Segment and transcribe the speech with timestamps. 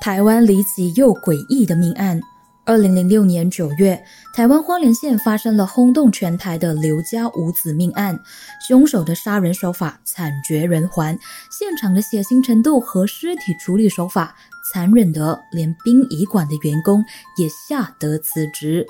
[0.00, 2.20] 台湾离奇又诡异的命案。
[2.66, 4.02] 二零零六年九月，
[4.34, 8.18] 台湾花莲县发生了轰动全台的刘家五子命案，
[8.66, 11.18] 凶手的杀人手法惨绝人寰，
[11.50, 14.34] 现场的血腥程度和尸体处理手法
[14.72, 17.04] 残忍得连殡仪馆的员工
[17.36, 18.86] 也吓得辞职。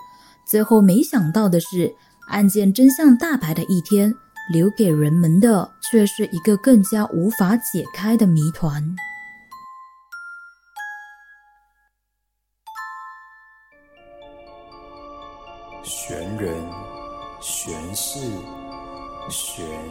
[0.46, 1.92] 最后没想到的是，
[2.28, 4.14] 案件真相大白的一天，
[4.52, 8.94] 留给人们的却是一个更加无法解开的谜团。
[19.30, 19.83] 雪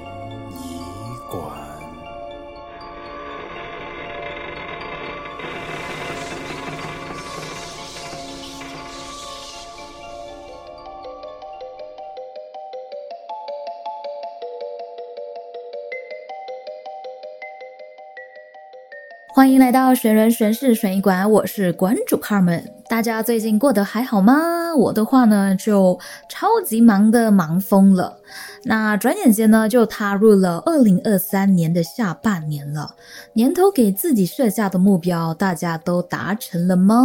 [19.43, 22.63] 欢迎来到玄人玄事玄疑馆，我是馆主 Carmen。
[22.87, 24.73] 大家最近过得还好吗？
[24.73, 28.19] 我的话呢，就超级忙的忙疯了。
[28.63, 32.95] 那转眼间呢，就踏入了二零二三年的下半年了。
[33.33, 36.95] 年头给自己设下的目标，大家都达成了吗？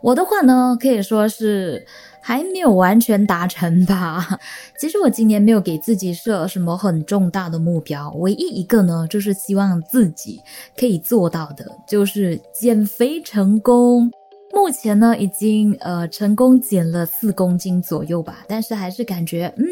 [0.00, 1.86] 我的话呢，可以说是。
[2.22, 4.38] 还没有完全达成吧？
[4.78, 10.40] 其实我今年没有给自己设什么很重大的目标，唯一一个呢，就是希望自己
[10.78, 14.10] 可以做到的，就是减肥成功。
[14.52, 19.64] 目前呢，已经呃成功减了四公斤左右吧，但是还是感觉嗯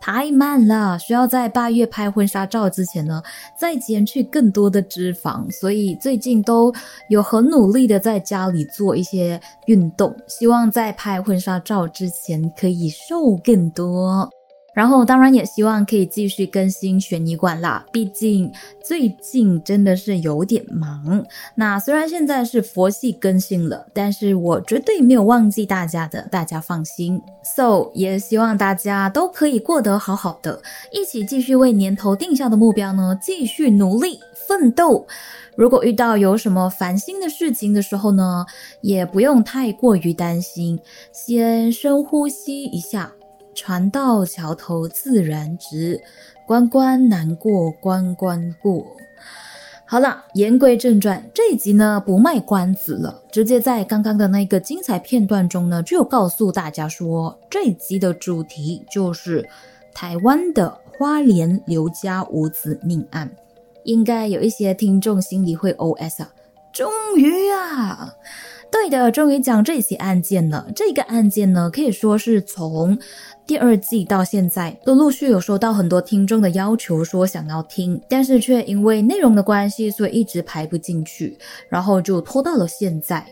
[0.00, 3.22] 太慢了，需要在八月拍婚纱照之前呢，
[3.56, 6.72] 再减去更多的脂肪，所以最近都
[7.10, 14.28] 有很努力的在家里做一些运动，希望在拍婚纱照之前可以瘦更多。
[14.74, 21.24] 然后当然也希望可以继续更新悬疑馆啦，毕竟最近真的是有点忙。
[21.54, 27.22] 那虽然现在是佛系更新了，但是我绝对没有忘记大家的，大家放心。
[27.44, 30.60] So 也希望大家都可以过得好好的，
[30.90, 34.18] 一起继续为年头定下的目标呢继续努力
[34.48, 35.06] 奋斗。
[35.56, 38.44] 如果遇到有什么烦心的事情的时候呢，
[38.80, 40.80] 也不用太过于担心，
[41.12, 43.12] 先深呼吸一下。
[43.54, 46.02] 船到桥头自然直，
[46.46, 48.84] 关关难过关关过。
[49.86, 59.48] 好了，言归正传，这一集呢不卖关子了，直接在刚刚的那个精彩片段中呢，就告诉大家说，这一集的主题就是
[59.94, 63.30] 台湾的花莲刘家五子命案。
[63.84, 66.32] 应该有一些听众心里会 OS 啊，
[66.72, 68.14] 终于啊！
[68.74, 70.66] 对的，终于讲这起案件了。
[70.74, 72.98] 这个案件呢，可以说是从
[73.46, 83.24] 第二季到现在，都陆续有收到很多听众的要求，说想要听，但是却因为内容的关系，所以一直排不进去，然后就拖到了现在。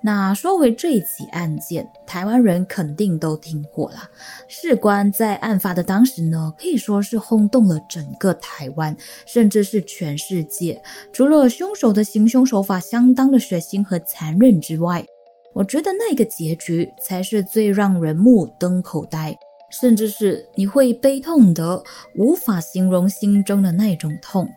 [0.00, 4.08] 那说回这一起案件，台湾人肯定都听过了。
[4.46, 10.80] 事关在案发的当时呢，可以说是轰动了整个台湾，甚至是全世界。
[11.12, 15.04] 除了凶手的行凶手法相当的血腥和残忍之外，
[15.52, 19.36] 我觉得那个结局才是最让人目瞪口呆，
[19.70, 21.82] 甚至是你会悲痛得
[22.14, 24.48] 无法形容心中的那种痛。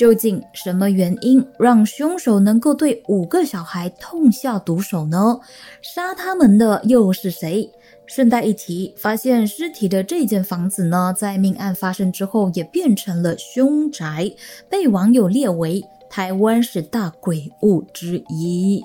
[0.00, 5.38] 究竟什么原因让凶手能够对五个小孩痛下毒手呢？
[5.82, 7.70] 杀他们的又是谁？
[8.06, 14.32] 顺带一提，发现尸体的这间房子呢，在命案发生之后也变成了凶宅，
[14.70, 18.82] 被网友列为台湾十大鬼物之一。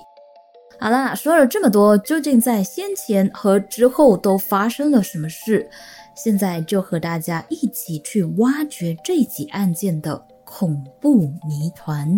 [0.78, 5.66] 好啦，说了这么多，究竟在先前和之后都发生了什么事？
[6.14, 10.26] 现在就和大家一起去挖掘这起案件的。
[10.58, 12.08] 恐怖谜团：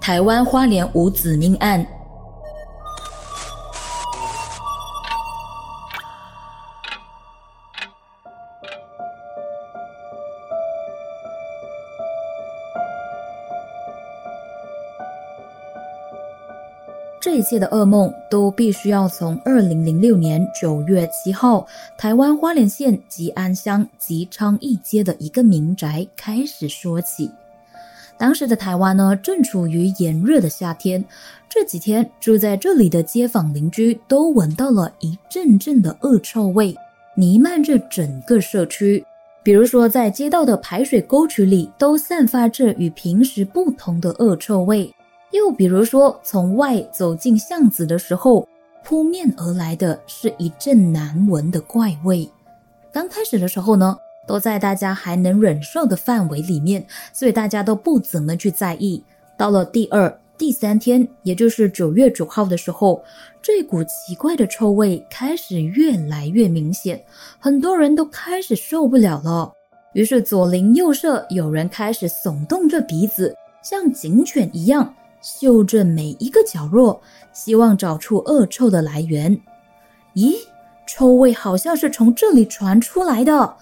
[0.00, 1.84] 台湾花莲五子命案。
[17.36, 21.66] 一切的噩梦都必须要从二零零六年九月七号，
[21.98, 27.30] 台湾花莲县吉安乡吉昌一街的一个民宅开始说起。
[28.16, 31.04] 当时的台湾呢，正处于炎热的夏天，
[31.46, 36.74] 这几天住在这里的街坊邻居都闻到了一阵阵的恶臭味，
[37.14, 39.04] 弥漫着整个社区。
[39.42, 44.90] 比如说，在街道的排水沟渠里，都散发着与平时不同的恶臭味。
[45.36, 48.48] 又比如说，从外走进巷子的时候，
[48.82, 52.28] 扑面而来的是一阵难闻的怪味。
[52.92, 53.96] 刚开始的时候呢，
[54.26, 59.02] 都在大家还能忍受的范围里面，所以大家都不怎么去在意。
[59.36, 63.02] 到了第二、第三天，也就是九月九号的时候，
[63.42, 67.04] 这股奇怪的臭味开始越来越明显，
[67.38, 69.52] 很多人都开始受不了了。
[69.92, 74.94] 于是左邻右舍有人开始耸动着鼻子，像警犬一样
[75.26, 77.00] 嗅着每一个角落，
[77.32, 79.36] 希望找出恶臭的来源。
[80.14, 80.36] 咦，
[80.86, 83.56] 臭味好像是从这里传出来的。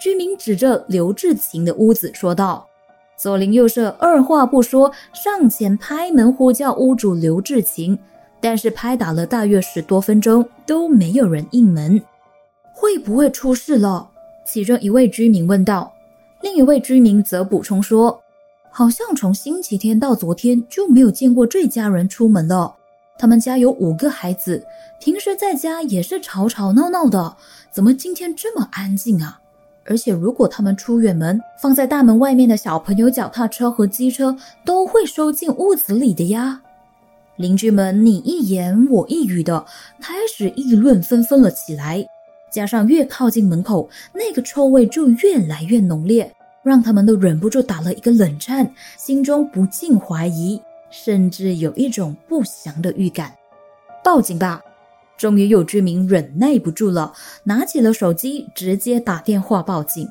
[0.00, 2.64] 居民指着刘志勤的屋子说道
[3.18, 7.98] ：“左邻右舍二话不说，上前拍门呼叫屋主刘志勤，
[8.40, 12.00] 但是拍打了大约十多分钟都没有人应门。
[12.72, 14.08] 会不会出事了？”
[14.46, 15.92] 其中一位居民问道。
[16.42, 18.22] 另一位居民则补充说
[18.70, 22.74] ：“好像从星期天到昨天就没有见过这家人出门了。
[23.18, 24.64] 他们家有五个孩子，
[25.00, 27.36] 平时在家也是吵吵闹闹的，
[27.72, 29.40] 怎么今天这么安静啊？”
[29.84, 36.60] 而且，如果他们出远门，放在大门外面的小朋友脚踏车和机车都会收进屋子里的呀。
[37.36, 39.64] 邻居们你一言我一语的
[39.98, 42.06] 开始议论纷纷了起来，
[42.52, 50.60] 加上越靠近门口，那个臭味就越来越浓烈，让他们都忍不住打了一个冷颤，心中不禁怀疑，
[50.90, 53.34] 甚至有一种不祥的预感。
[54.04, 54.62] 报警吧！
[55.16, 57.12] 终于有居民忍耐不住了，
[57.42, 60.08] 拿起了手机，直接打电话报警。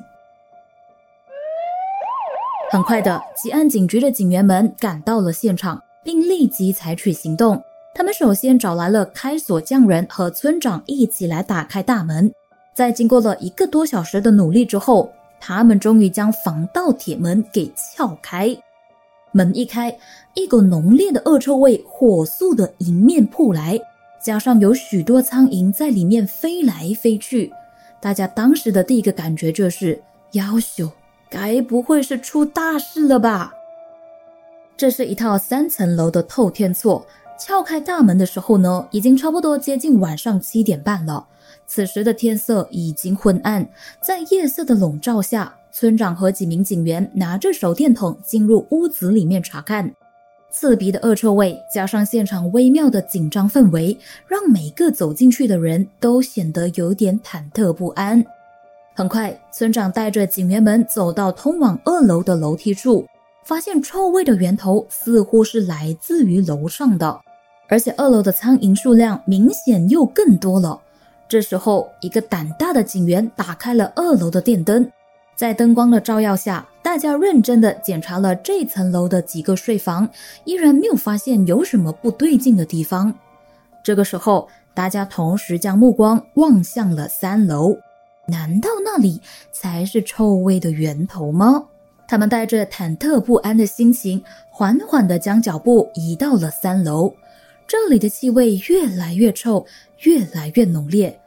[2.70, 7.58] 很快的，吉安警局的警员们赶到了现场，并立即采取行动。
[7.94, 12.30] 他们首先找来了开锁匠人和村长一起来打开大门。
[12.74, 15.10] 在经过了一个多小时的努力之后，
[15.40, 18.56] 他们终于将防盗铁门给撬开。
[19.32, 19.96] 门一开，
[20.34, 23.78] 一股浓烈的恶臭味火速的迎面扑来。
[24.20, 27.52] 加上有许多苍蝇在里面飞来飞去，
[28.00, 30.02] 大家当时的第一个感觉就是：
[30.32, 30.90] 妖秀，
[31.30, 33.52] 该不会是出大事了吧？
[34.76, 37.06] 这是一套三层楼的透天厝。
[37.38, 41.24] 撬开大门的时候呢，已经差不多接近晚上七点半了。
[41.68, 43.68] 此时的天色已经昏暗，
[44.02, 49.88] 在夜色的笼罩下，村长和几名警员拿着手电筒进入屋子里面查看。
[50.50, 58.24] 刺鼻的恶臭味，加上现场微妙的紧张氛围，让每个走进去的人都显得有点忐忑不安。
[58.94, 63.06] 很快，村长带着警员们走到通往二楼的楼梯处，
[63.44, 67.20] 发现臭味的源头似乎是来自于楼上的，
[67.68, 70.80] 而且二楼的苍蝇数量明显又更多了。
[71.28, 74.90] 这时候，一个胆大的警员打开了二楼的电灯，
[75.36, 76.66] 在灯光的照耀下。
[76.80, 80.08] 大家认真地检查了这层楼的几个睡房，
[80.44, 83.12] 依然没有发现有什么不对劲的地方。
[83.84, 87.76] 这个时候，大家同时将目光望向了三楼，
[88.26, 89.20] 难道那里
[89.52, 91.62] 才是臭味的源头吗？
[92.06, 97.12] 他们带着忐忑不安的心情，缓缓地将脚步移到了三楼。
[97.66, 99.66] 这里的气味越来越臭，
[100.02, 101.18] 越来越浓烈。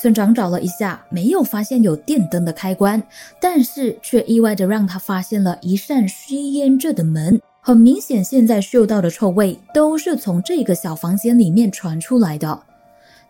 [0.00, 3.02] 村长找了一下，没有发现有电灯的开关，
[3.40, 7.40] 但是却意外的让他发现了一扇虚掩着的门。
[7.60, 12.62] 很明显，现在嗅到的臭味都是从这个小房间里面传出来的。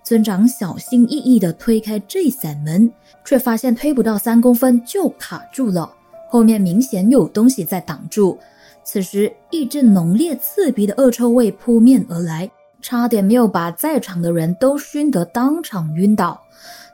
[0.05, 2.90] 村长小心翼翼地推开这扇门，
[3.25, 5.90] 却发现推不到三公分就卡住了，
[6.29, 8.38] 后面明显有东西在挡住。
[8.85, 12.49] 此时，一阵浓烈刺鼻的恶臭味扑面而来，
[12.80, 16.40] 差点没有把在场的人都熏得当场晕倒。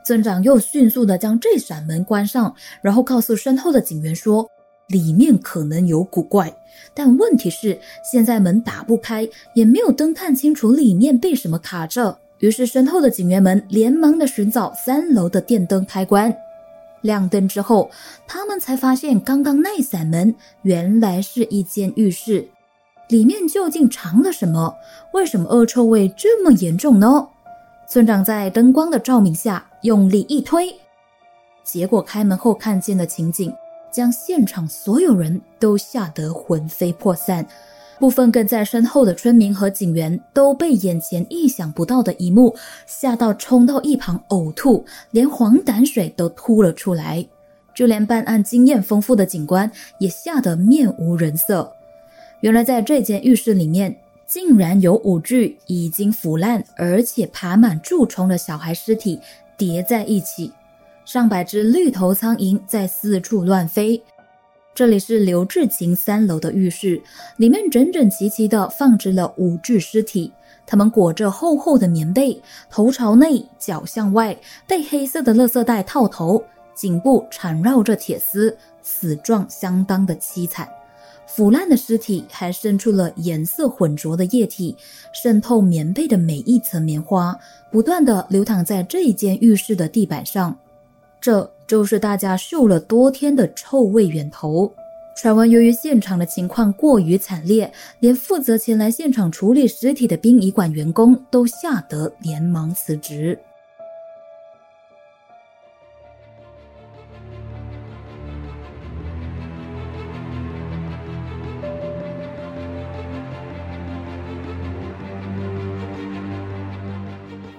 [0.05, 4.47] 村长又迅速地将这扇门关上，然后告诉身后的警员说
[4.87, 6.55] ：“里面可能有古怪，
[6.93, 16.35] 但问题是现在门打不开，也没有灯看清楚里面被什么卡着。”于是身后的警员们连忙的寻找三楼的电灯开关，
[17.01, 17.89] 亮灯之后，
[18.27, 22.45] 他们才发现刚刚那扇门原来是一间浴室，
[23.09, 24.75] 里面究竟藏了什么？
[25.13, 27.27] 为什么恶臭味这么严重呢？
[27.87, 30.73] 村长在灯光的照明下用力一推，
[31.63, 33.53] 结果开门后看见的情景，
[33.91, 37.45] 将现场所有人都吓得魂飞魄散。
[37.97, 42.53] 部分跟在身后的村民和警员都被眼前意想不到的一幕
[42.85, 47.25] 吓到，冲到一旁呕吐，连黄胆水都吐了出来。
[47.73, 51.71] 就连办案经验丰富的警官也吓得面无人色。
[52.45, 53.93] 原来在这间浴室里面。
[54.27, 59.19] 竟然有五具已经腐烂而且爬满蛀虫的小孩尸体
[59.55, 60.51] 叠在一起，
[61.05, 64.01] 上百只绿头苍蝇在四处乱飞。
[64.73, 66.99] 这里是刘志勤三楼的浴室，
[67.37, 70.33] 里面整整齐齐地放置了五具尸体，
[70.65, 74.35] 他们裹着厚厚的棉被，头朝内，脚向外，
[74.67, 80.67] 被黑色的垃圾袋套头，颈部缠绕着铁丝，死状相当的凄惨。
[81.27, 84.75] 腐烂的尸体还渗出了颜色浑浊的液体，
[85.11, 87.37] 渗透棉被的每一层棉花，
[87.71, 90.57] 不断的流淌在这一间浴室的地板上。
[91.19, 94.71] 这就是大家嗅了多天的臭味源头。
[95.17, 103.39] 传闻，由于现场的情况过于惨烈，连负责前来现场处理尸体的殡仪馆员工都吓得连忙辞职。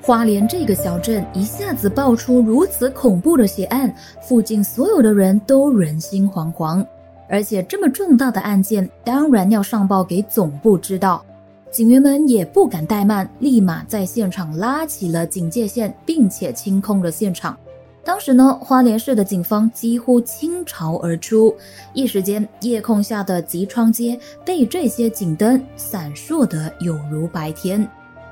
[0.07, 6.87] 花莲这个小镇一下子爆出如此恐怖的血案，附近所有的人都人心惶惶。
[7.29, 11.27] 而且这么重大的案件，当然要上报给总部知道。
[11.73, 17.59] 警员们也不敢怠慢，立马在现场拉起了警戒线，并且清空了现场。
[18.05, 21.53] 当时呢，花莲市的警方几乎倾巢而出，
[21.95, 27.85] 一时间夜空下的吉窗街被这些警灯闪烁得有如白天。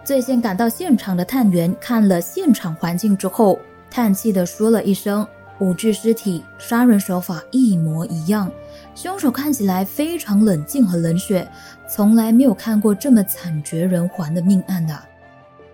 [0.04, 3.58] 最先赶到现场的探员看了现场环境之后，
[3.90, 5.26] 叹气地说了一声
[5.60, 8.52] ：“五具尸体，杀人手法一模一样，
[8.94, 11.48] 凶手看起来非常冷静和冷血，
[11.88, 14.94] 从来没有看过这么惨绝人寰的命案的。”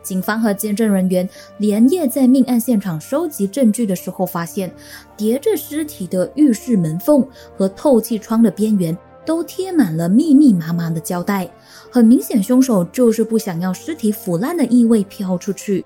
[0.00, 4.70] 警方和见证人员连夜在命案现场收集证据的时候，发现
[5.16, 7.26] 叠着尸体的浴室门缝
[7.58, 8.96] 和透气窗的边缘。
[9.22, 11.49] 都贴满了密密麻麻的胶带，
[11.90, 15.85] 很明显，凶手就是不想要尸体腐烂的异味飘出去。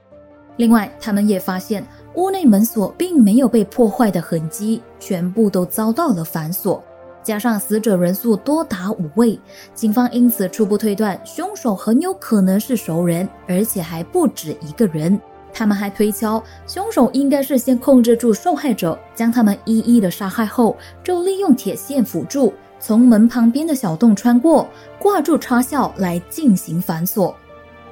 [0.56, 1.84] 另外，他们也发现
[2.14, 6.82] 屋内门锁并没有被破坏的痕迹，全部都遭到了反锁。
[7.23, 9.40] 加上死者人数多达五位，
[9.75, 15.18] 警方因此初步推断，凶手很有可能是熟人，而且还不止一个人。
[15.50, 22.52] 他们还推敲，凶手应该是先控制住受害者，将他们一一的杀害后，就利用铁线辅助。
[22.86, 27.34] 从门旁边的小洞穿过，挂住插销来进行反锁。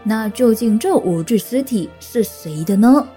[0.03, 3.09] 那究竟这五具尸体是谁的呢？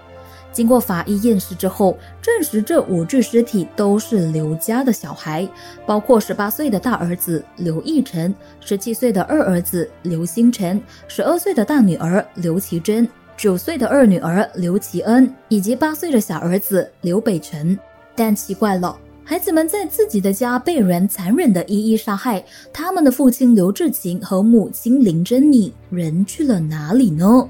[0.53, 5.45] 经过法医验尸之后，证实这五具尸体都是刘家的小孩，
[5.85, 13.05] 包括十八岁的大儿子刘义成、十七岁的二儿子刘星辰、十二岁的大女儿刘其珍、
[13.35, 17.77] 九岁的二女儿刘其恩以及八岁的小儿子刘北辰。
[18.15, 18.97] 但奇怪了。
[19.27, 27.49] 孩子们在自己的家被人残忍的一一杀害，他们的父亲刘志勤和母亲林珍妮人去了哪里呢？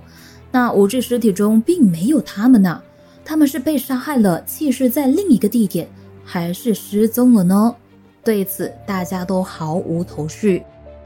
[0.53, 2.79] 那五具尸体中并没有他们呐，
[3.25, 5.85] 他们是被杀害了，弃尸在另一个地点，
[6.23, 7.75] 还是失踪了呢？
[8.23, 10.63] 对此大家都毫无头绪。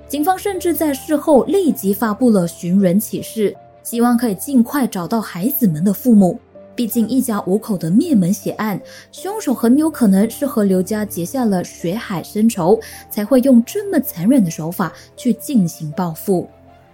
[0.07, 6.39] 警方甚至在事后立即发布了寻人启事，希望可以尽快找到孩子们的父母。
[6.79, 8.79] 毕竟一家五口的灭门血案，
[9.11, 16.47] 凶手很有可能是和刘家结下了血海深仇，才会用这么残忍的手法去进行报复。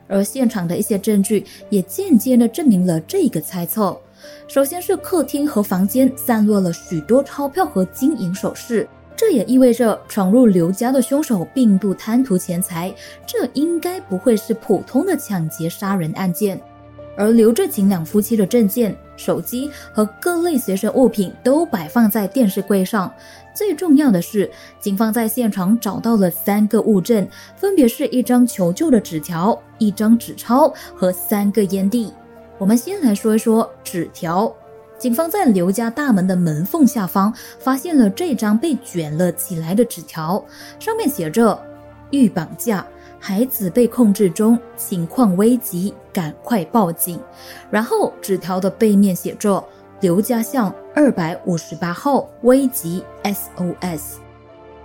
[0.08, 3.96] 而现场的一些证据也间接的证明了这个猜测。
[4.48, 12.92] 首先是客厅和房间散落了许多钞票和金银首饰，这也意味着闯入刘家的凶手并不贪图钱财，
[13.24, 16.60] 这应该不会是普通的抢劫杀人案件。
[17.16, 23.12] 而刘志勤两夫妻的证件、手机和各类随身物品都摆放在电视柜上。
[23.54, 32.12] 最重要的是，警方在现场找到了三个物证，分别是一张求救的纸条、一张纸钞和三个烟蒂。
[32.58, 34.54] 我们先来说一说纸条。
[34.98, 40.44] 警方在刘家大门的门缝下方发现了这张被卷了起来的纸条，
[40.80, 41.58] 上面写着
[42.12, 42.86] “欲绑架”。
[43.20, 47.20] 孩子被控制中，情况危急，赶快报警。
[47.72, 49.64] 然后纸条的背面写着
[50.02, 54.18] “刘家巷二百五十八号，危急 SOS”。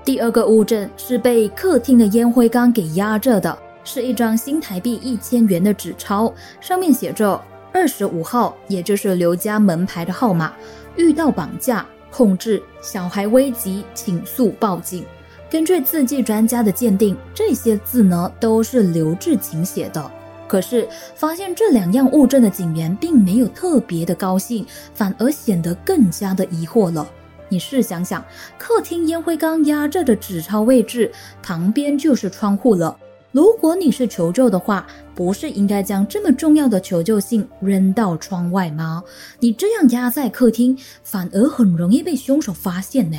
[0.02, 7.38] 第二个物证是被客厅的烟灰缸给压着的，是一张新台币一千元的纸钞，上面写着
[7.72, 10.52] 二十五号，也就是刘家门牌的号码。
[10.96, 15.04] 遇到绑架、控制、小孩危急，请速报警。
[15.50, 20.10] 根据字迹专家的鉴定，这些字呢都是刘志勤写的。
[20.46, 24.64] 可是发现这两样物证的警员并没有特别的高兴，
[24.94, 27.04] 反而显得更加的疑惑了。
[27.48, 28.24] 你试想想，
[28.56, 31.10] 客厅烟灰缸压着的纸钞位置
[31.42, 32.96] 旁边就是窗户了。
[33.32, 39.02] 如果你是求救的话，不是应该将这么重要的求救信扔到窗外吗？
[39.40, 43.18] 你这样压在客厅，反而很容易被凶手发现呢。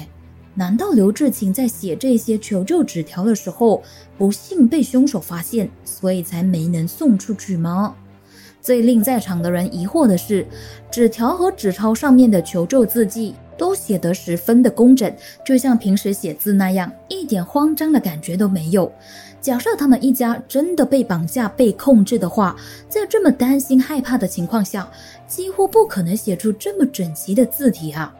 [0.53, 3.81] 难道刘志勤在写这些求救纸条的时候，
[4.17, 7.95] 不幸被凶手发现，所以才没能送出去吗？
[8.61, 10.45] 最令在场的人疑惑的是，
[10.91, 15.11] 纸条和纸钞上面的求救字迹都写得十分的工整，
[15.43, 18.91] 就像平时写字那样，一点慌张的感觉都没有。
[19.39, 22.55] 假设他们一家真的被绑架、被控制的话，
[22.87, 24.87] 在这么担心、害怕的情况下，
[25.27, 28.13] 几乎不可能写出这么整齐的字体啊。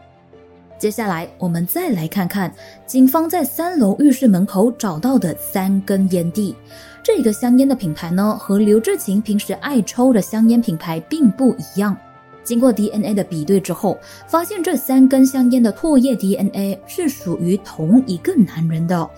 [0.82, 2.52] 接下来，我们再来看看
[2.88, 6.56] 警方在三楼浴室门口找到的三根烟蒂。
[7.04, 11.96] 这个香烟的品牌呢，和刘志勤平时爱抽的香烟品牌并不一样。
[12.42, 13.96] 经过 DNA 的比对之后，
[14.26, 19.08] 发现这三根香烟的唾液 DNA 是属于同一个男人的，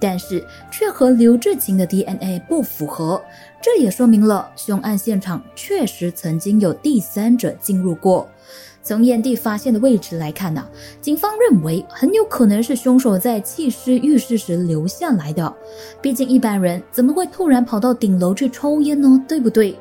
[0.00, 3.22] 但是却和刘志勤的 DNA 不符合。
[3.60, 8.28] 这也说明了凶案现场确实曾经有第三者进入过。
[8.82, 10.66] 从烟蒂发现的位置来看呢，
[11.00, 15.54] 警方认为很有可能是凶手在弃尸浴室时留下来的。
[16.00, 19.24] 毕竟一般人怎么会突然跑到顶楼去抽烟呢？
[19.28, 19.76] 对不对？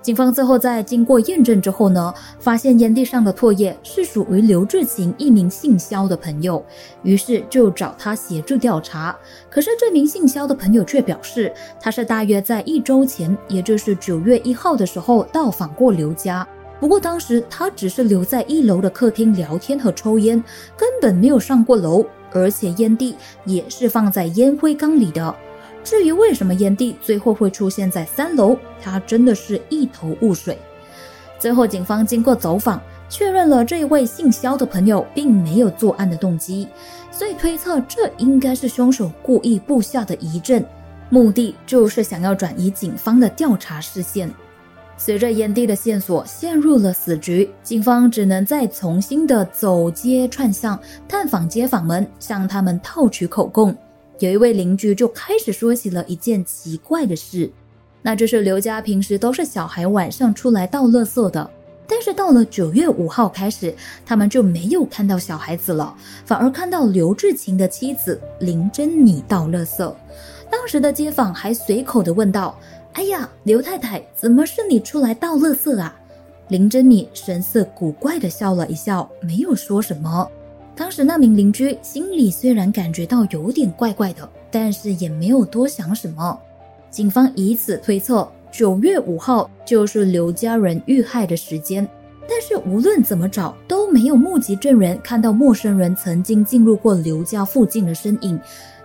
[0.00, 6.64] 警方最后在经过验证之后呢，发现烟蒂上的唾液是属于刘志勤一名姓肖的朋友，
[7.02, 9.14] 于是就找他协助调查。
[9.50, 16.46] 可是这名姓肖的朋友却表示，他是大约在一周前，也就是九月一号的时候到访过刘家。
[16.80, 20.42] 不过当时他只是留在一楼的客厅聊天和抽烟，
[20.76, 25.34] 根本没有上过楼，而且烟蒂也是放在烟灰缸里的。
[25.82, 30.56] 至于为什么烟蒂最后会出现在三楼，他真的是一头雾水。
[31.38, 36.68] 最后，警方经过走访，确认了这一位姓肖的朋友并没有作案的动机，
[37.10, 40.64] 所以推测这应该是凶手故意布下的疑阵，
[41.10, 44.28] 目的就是想要转移警方的调查视线。
[45.00, 50.78] 随着烟蒂的线索陷入了死局，警方只能再重新的走街串巷，
[51.08, 53.74] 探访街坊们，向他们套取口供。
[54.18, 57.48] 有一位邻居就开始说起了一件奇怪的事，
[58.02, 61.48] 那就是刘家平时都是小孩晚上出来倒垃圾的，
[61.86, 63.72] 但是到了九月五号开始，
[64.04, 65.94] 他们就没有看到小孩子了，
[66.26, 69.94] 反而看到刘志勤的妻子林珍妮倒垃圾。
[70.50, 72.58] 当时的街坊还随口的问道。
[72.98, 75.94] 哎呀，刘太太，怎么是你出来倒垃圾啊？
[76.48, 80.28] 林珍妮神色古怪的笑了一笑，没有说什么。
[80.74, 86.36] 当时那名邻居心里虽然感觉到有点怪怪的，但是也没有多想什么。
[86.90, 91.88] 警方以此推测，九月五号就是刘家人遇害的时间。
[92.28, 98.40] 但是无论怎么找，都没有目击证人看到陌生人曾经进入过刘家附近的身影，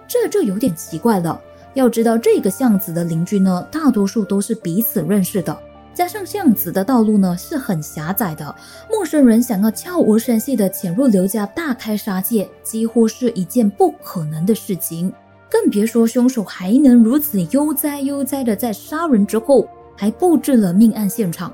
[0.07, 1.41] 这就有点奇怪了。
[1.73, 5.57] 要知道，这个巷子的邻居呢，大多数都是彼此认识的。
[5.93, 8.55] 加上巷子的道路呢是很狭窄的，
[8.89, 15.13] 陌生人想要悄无声息地潜入刘家大开杀戒，几乎是一件不可能的事情。
[15.49, 21.53] 更别说凶手还能如此悠哉悠哉地在杀人之后还布置了命案现场，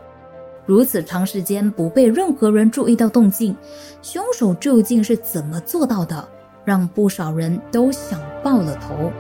[0.66, 3.54] 如此长时间不被任何人注意到动静，
[4.02, 6.26] 凶手究竟是怎么做到的？
[6.64, 9.12] 让不少人都想爆了头。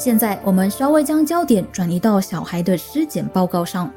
[0.00, 3.92] 现在我们稍微将焦点转移到小孩的尸检报告上。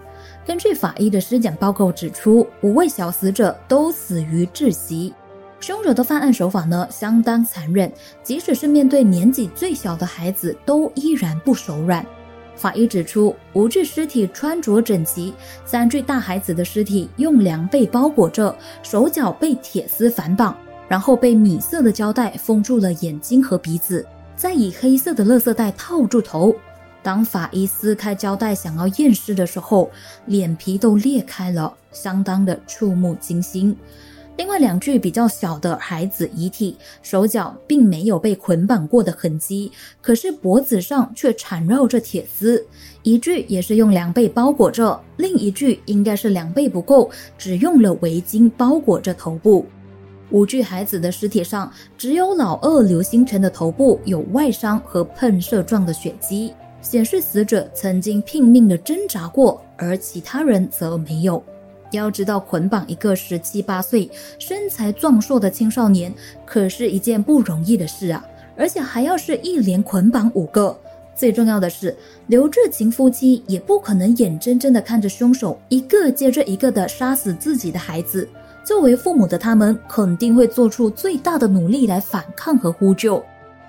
[0.46, 5.14] 根据法医的尸检报告指出，五位小死者都死于窒息。
[5.62, 7.90] 凶手的犯案手法呢相当残忍，
[8.22, 12.06] 即使是面对年纪最小的孩子，都依然不手软。
[12.54, 20.54] 法医指出，五具尸体穿着整齐，三具大孩子的尸体用凉被包裹着，手脚被铁丝反绑，
[20.90, 24.06] 然后被米色的胶带封住了眼睛和鼻子。
[24.36, 26.56] 再以黑色的垃圾袋套住头。
[27.02, 29.92] 当法医撕开胶带想要验尸的时候，
[30.26, 33.76] 脸皮都裂开了，相当的触目惊心。
[34.36, 42.66] 另外两具比较小的孩子遗体，手脚并没有被捆绑过的痕迹，可是脖子上却缠绕着铁丝。
[43.04, 49.68] 一具也是用凉被包裹着，另一具应该是凉被不够，只用了围巾包裹着头部。
[50.32, 61.44] 五具孩子的尸体上，只有老二刘星辰的头部有外伤和喷射状的血迹，显示死者曾经拼命的挣扎过，而其他人则没有。
[61.92, 64.10] 要知道，捆绑一个十七八岁、
[64.40, 66.12] 身材壮硕的青少年，
[66.46, 68.26] 可是一件不容易的事啊！
[68.58, 70.76] 而且还要是一连捆绑五个。
[71.16, 78.28] 最重要的是，刘志勤夫妻也不可能眼睁睁的看着凶手一个接着一个的杀死自己的孩子。
[78.64, 83.24] 作为父母的他们肯定会做出最大的努力来反抗和呼救，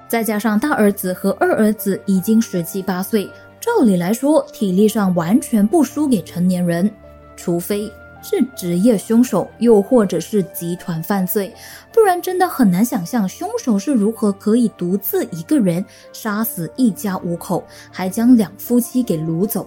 [0.06, 3.28] 再加上大儿子和二儿子已经十七八岁，
[3.60, 6.88] 照理来说体力上完全不输给成年人，
[7.34, 7.90] 除非
[8.22, 11.52] 是职业凶手，又或者是集团犯罪，
[11.92, 19.66] 不然真的很难想象凶手是如何可以独自一个人杀死一家五口，还将两夫妻给掳走。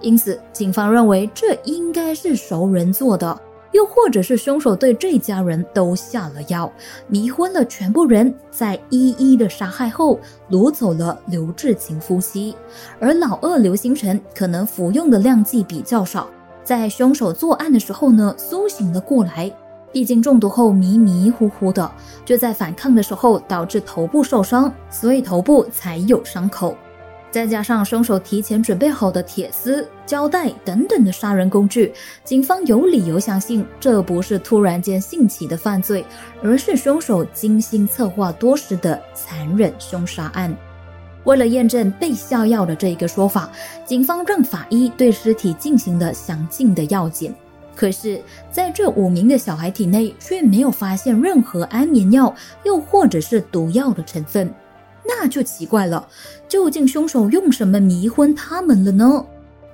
[0.00, 3.36] 因此，警方认为这应该是熟人做的。
[3.78, 6.68] 又或者是凶手对这家人都下了药，
[7.06, 10.18] 迷昏了全部人，在一一的杀害后
[10.50, 12.56] 掳走了刘志勤夫妻。
[12.98, 16.26] 而老二刘星辰可能服用的量剂比较少，
[16.64, 19.48] 在凶手作案的时候呢苏醒了过来，
[19.92, 21.88] 毕竟中毒后迷迷糊糊的，
[22.24, 26.76] 就在反抗的时候导致头部受伤，所以头部才有伤口。
[27.30, 31.92] 再加上凶手提前准备好的铁丝、胶带等等的杀人工具，
[32.24, 36.04] 警方有理由相信这不是突然间兴起的犯罪，
[36.42, 40.54] 而是凶手精心策划多时的残忍凶杀案。
[41.24, 43.50] 为了验证被下药的这一个说法，
[43.84, 47.34] 警方让法医对尸体进行了详尽的药检。
[47.76, 54.52] 可是，在这五名的小孩体内却没有发现任何安眠药，又或者是毒药的成分。
[55.08, 56.06] 那就奇怪了，
[56.46, 59.24] 究竟凶手用什么迷昏他们了呢？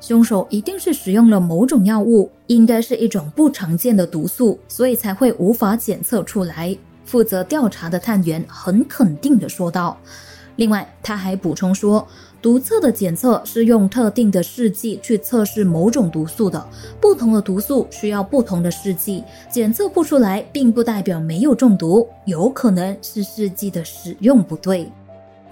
[0.01, 6.77] 凶手一定是使用了某种药物，应该是一种不常见的毒素，所以才会无法检测出来。
[7.05, 9.99] 负责调查的探员很肯定地说道。
[10.57, 12.07] 另外，他还补充说，
[12.41, 16.65] 毒测的检测是用特定的试剂去测试某种毒素的，
[17.01, 24.89] 不同的毒素需要不同的试剂，检测不出来，并不代表没有中毒，有可能是试剂的使用不对。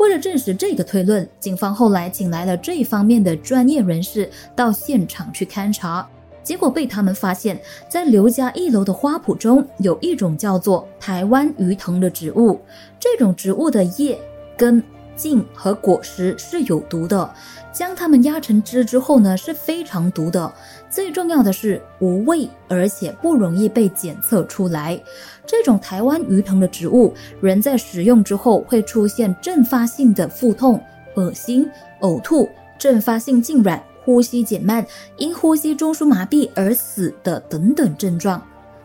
[0.03, 6.05] 为了证实这个推论，警方后来请来了这方面的专业人士到现场去勘察，
[6.43, 7.57] 结果被他们发现，
[7.88, 12.61] 在刘家一楼的花圃中有一种叫做台湾鱼藤的植物，
[12.99, 14.19] 这种植物的叶、
[14.57, 14.83] 根。
[15.15, 17.31] 茎和果实是有毒的，
[17.71, 20.53] 将它们压成汁之后呢，是非常毒的。
[20.92, 25.02] 最重要的是无味，而且不容易被检测出来。
[25.46, 30.78] 这种台湾鱼藤的植物，人在食用之后会出现阵发性的腹痛、
[31.16, 31.66] 恶心、
[32.02, 32.46] 呕吐、
[32.78, 38.40] 阵发性痉挛、呼吸减慢、因呼吸中枢麻痹而死的等等症状。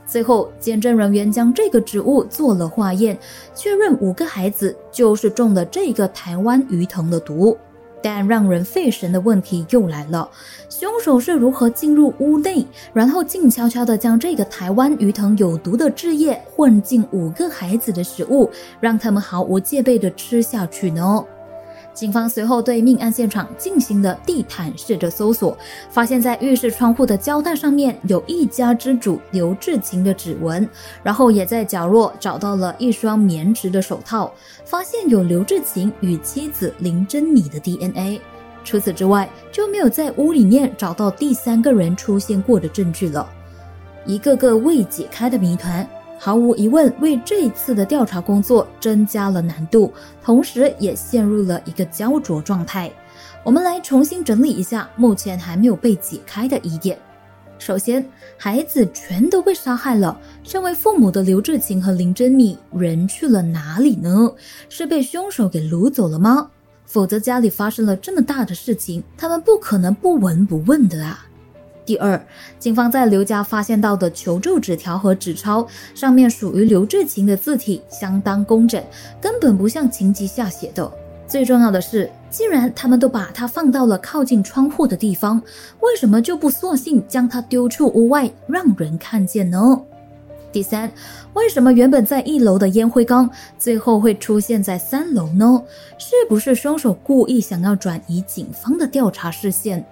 [0.06, 3.20] 最后，检证人员将这个植物做了化验，
[3.54, 7.58] 确认五个孩子就是中了这个台湾鱼藤的毒。
[8.02, 10.30] 但让人费神的问题又来了：
[10.70, 21.24] 凶手是如何进入屋内，然后静悄悄地将这个台湾鱼藤有毒的汁液混进五个孩子的食物，让他们毫无戒备地吃下去呢？
[21.98, 25.58] 警方随后对命案现场进行了地毯式的搜索，
[25.90, 30.70] 发现，在浴室窗户的胶带上面有一家之主刘志勤的指纹，
[31.02, 34.32] 然后也在角落找到了一双棉质的手套，
[34.64, 38.22] 发现有刘志勤与妻子林珍米的 DNA。
[38.64, 43.28] 除此之外，就没有在屋里面找到第三个人出现过的证据了。
[44.06, 45.90] 一个个未解开的谜团。
[46.18, 52.92] 毫无疑问，为这一次的调查工作增加了难度，同时也陷入了一个焦灼状态。
[53.44, 56.98] 我们来重新整理一下目前还没有被解开的疑点。
[57.60, 58.06] 首先，
[58.38, 64.32] 孩子全都被杀害了，身为父母的刘志勤和林珍米人去了哪里呢？
[64.70, 66.50] 是被凶手给掳走了吗？
[66.86, 71.27] 否则家里发生了这么大的事情，他们不可能不闻不问的啊。
[71.88, 72.22] 第二，
[72.60, 78.84] 警方在刘家发现到的求助纸条和纸钞上面属于刘志勤的字体相当工整，
[79.22, 80.92] 根本不像情急下写的。
[81.26, 85.42] 最重要的是，既然他们都把它放到了靠近窗户的地方，
[85.80, 89.82] 为什么就不索性将它丢出屋外让人看见呢？
[90.52, 90.92] 第三，
[91.36, 95.64] 为什么原本在一楼的烟灰缸最后会出现在三楼呢？
[95.98, 99.86] 是不是凶手故意想要转移警方的调查视线？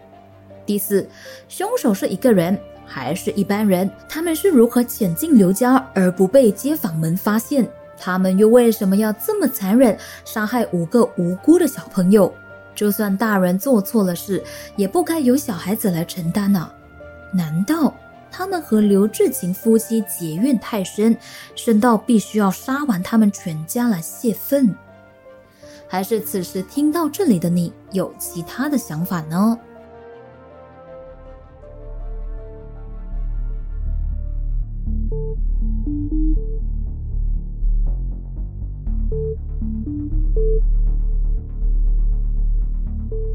[0.65, 1.07] 第四，
[1.47, 3.89] 凶手是一个人还是一般人？
[4.09, 7.67] 他们是如何潜进刘家而不被街坊们发现？
[7.97, 12.33] 他们又为什么要这么残忍，杀害五个无辜的小朋友？
[12.75, 14.43] 就算大人做错了事，
[14.75, 16.73] 也不该由小孩子来承担啊！
[17.31, 17.93] 难道
[18.29, 21.15] 他们和刘志勤夫妻结怨太深，
[21.55, 24.75] 深到必须要杀完他们全家来泄愤？
[25.87, 29.57] 还是此时听到这里的你有其他的想法呢？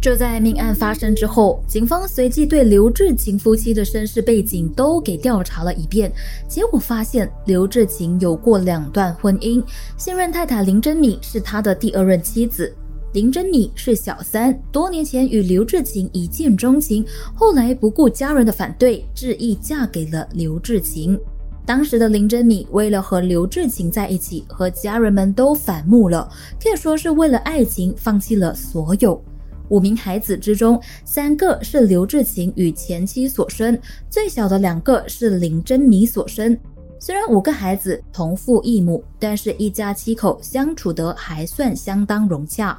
[0.01, 6.11] 就在命案发生之后，警方随即对刘志勤夫妻的身世背景都给调查了一遍，
[6.49, 9.63] 结果发现刘志勤有过两段婚姻，
[9.99, 12.75] 现任太太林珍米是他的第二任妻子。
[13.13, 21.19] 林珍妮是小三，多年前与刘志勤一见钟情，后来不顾家人的反对，执意嫁给了刘志勤。
[21.67, 26.27] 当时的林珍妮为了和刘志勤在一起，和家人们都反目了，
[26.63, 29.23] 可以说是为了爱情放弃了所有。
[29.71, 33.77] 五名孩子之中，三个是刘志勤与前妻所生，
[34.11, 36.57] 最小的两个是林珍妮所生。
[36.99, 42.79] 虽然五个孩子同父异母，但是一家七口相处得还算相当融洽。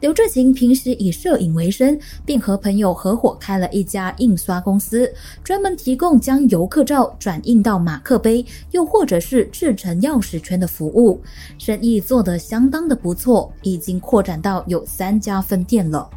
[0.00, 5.12] 刘志勤平时以摄影为生，并和朋友合伙开了一家印刷公司，
[5.44, 11.20] 专门提供将游客照转印到马克杯，又或者是制成钥匙圈的服务，
[11.58, 16.08] 生意做得相当的不错，已经扩展到有三家分店了。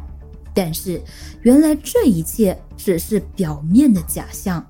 [0.54, 1.02] 但是，
[1.42, 4.64] 原来这一切只是表面的假象。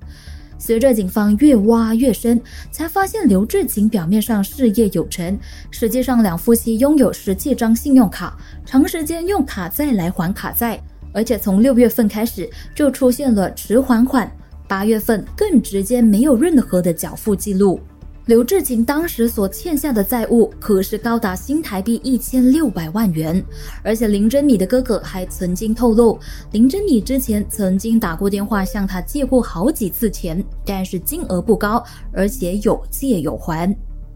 [0.57, 5.37] 随着警方越挖越深，才发现刘志勤表面上事业有成，
[5.69, 10.81] 实际上两夫妻拥有十七张信用卡，长时间用卡债来还卡债，
[11.13, 14.31] 而且从六月份开始就出现了迟还款，
[14.67, 17.79] 八月份更直接没有任何的缴付记录。
[18.25, 23.43] 刘志勤当时所欠下的债务可是高达新台币一千六百万元，
[23.83, 26.19] 而且林珍米的哥哥还曾经透露，
[26.51, 33.71] 林珍米之前曾经打过电话向他借过好几次钱，但是金额不高，而且有借有还。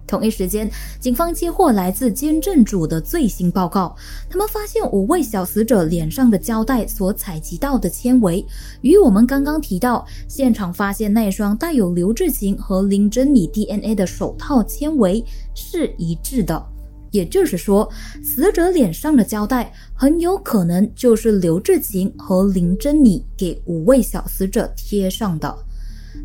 [0.10, 0.67] 同一时间，
[1.00, 3.95] 警方接获来自监证组的最新报告，
[4.28, 8.43] 他们发现五位小死者脸上的胶带所采集到的纤维，
[8.82, 16.65] 与我们刚刚提到现场发现那双带有刘志勤和林珍妮 DNA 的手套纤维是一致的。
[17.12, 17.88] 也就是说，
[18.24, 25.56] 死者脸上的胶带很有可能就是刘志勤和林珍妮给五位小死者贴上的。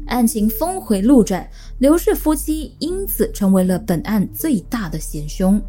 [0.06, 5.60] 案情峰回路转，刘氏夫妻因此成为了本案最大的嫌凶。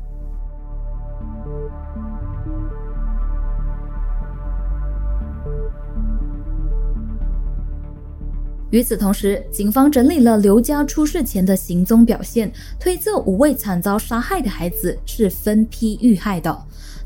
[8.71, 16.65] 与此同时，警方整理了刘家出事前的行踪表现，推测五位惨遭杀害的孩子是分批遇害的。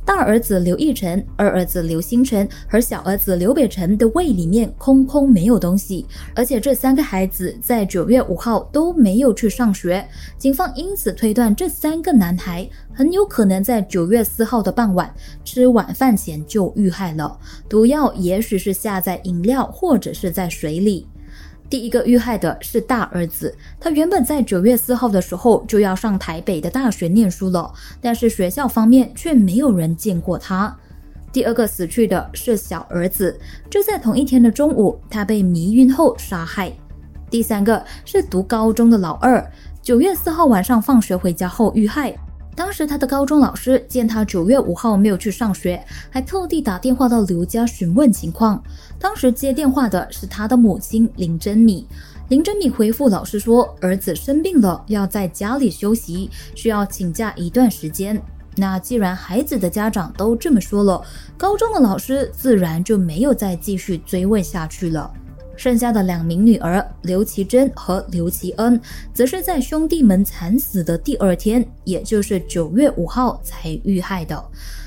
[0.09, 6.03] 大儿子刘义成、二儿子刘星辰和小儿子刘北辰的胃里面空空没有东西，
[6.35, 10.03] 而且这三个孩子在九月五号都没有去上学。
[10.35, 15.13] 警方因此推断，这三个男孩很有可能在九月四号的傍晚
[15.45, 21.05] 吃晚饭前就遇害了，毒药也许是下在饮料或者是在水里。
[21.69, 30.75] 第一个遇害的是大儿子，他原本在九月四号的时候就要上台北的大学念书了，但是学校方面却没有人见过他。
[31.31, 36.73] 第二个死去的是小儿子，就在同一天的中午，他被迷晕后杀害。
[37.29, 42.17] 第三个是读高中的老二，九月四号晚上放学回家后遇害。
[42.59, 48.61] 当时他的高中老师见他九月五号没有去上学，还特地打电话到刘家询问情况。
[48.99, 51.87] 当时接电话的是他的母亲林珍妮。
[52.27, 58.21] 林珍妮回复老师说，儿子生病了，要在家里休息，需要请假一段时间。
[58.57, 61.01] 那既然孩子的家长都这么说了，
[61.37, 65.09] 高中的老师自然就没有再继续追问下去了。
[65.59, 68.79] 剩下的两名女儿刘其珍和刘其恩，
[69.13, 74.41] 则是在兄弟们惨死的第二天，也就是九月五号才遇害的。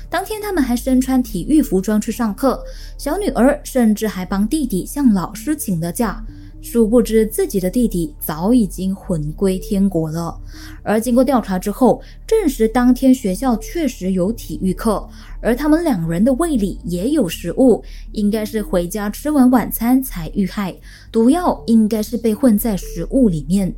[0.09, 2.59] 当天他们还身穿体育服装去上课，
[2.97, 6.25] 小女儿甚至还帮弟弟向老师请了假。
[6.63, 10.39] 殊不知，自己的弟弟早已经魂归天国了。
[10.81, 15.05] 而经过调查之后，证实当天学校确实有体育课，
[15.41, 20.73] 而他们两人的胃里也有食物，应该是回家吃完晚餐才遇害。
[21.11, 23.75] 毒药应该是被混在食物里面。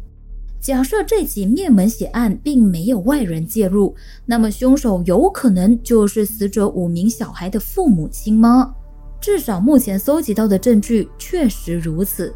[0.61, 3.95] 假设这起灭门血案并没有外人介入，
[4.27, 8.75] 那么凶手有可能就是死者五名小孩的父母亲吗？
[9.19, 12.31] 至少目前搜集到的证据确实如此。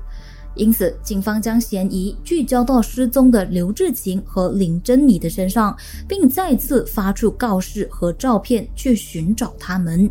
[0.59, 5.73] 因此，警方将嫌疑聚焦到失踪的刘志勤和林珍妮的身上，
[6.05, 10.09] 并再次发出告示和照片去寻找他们。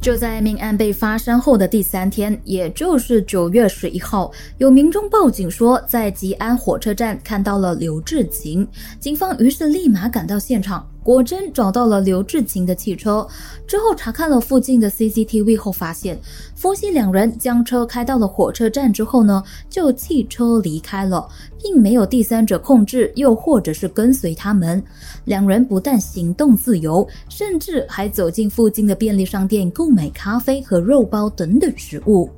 [0.00, 8.66] 就在命案被发生后的第三天，也就是九月十一号，有民众报警说在吉安火车站看到了刘志勤，
[9.00, 10.88] 警方于是立马赶到现场。
[11.02, 13.26] 果真找到了刘志勤的汽车，
[13.66, 16.18] 之后查看了附近的 CCTV 后，发现
[16.54, 21.28] 夫妻两人将车开到了火车站之后呢，就弃车离开了，
[21.60, 24.82] 并没有第三者控制，又或者是跟随他们。
[25.24, 32.30] 两人不但行动自由，甚至还走进附近的便利商店购买咖啡和肉包等等食物。